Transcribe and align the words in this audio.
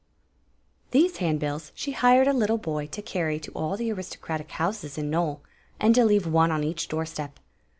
These 0.89 1.17
handbills 1.17 1.71
she 1.75 1.91
hired 1.91 2.27
a 2.27 2.33
little 2.33 2.57
boy 2.57 2.87
to 2.87 3.03
carry 3.03 3.39
to 3.39 3.51
all 3.51 3.77
the 3.77 3.91
aristocratic 3.91 4.49
houses 4.53 4.97
in 4.97 5.11
Nole, 5.11 5.41
and 5.79 5.93
to 5.93 6.03
leave 6.03 6.25
one 6.25 6.51
on 6.51 6.63
each 6.63 6.87
door 6.87 7.05
step. 7.05 7.39